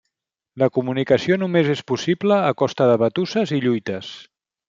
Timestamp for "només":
1.41-1.69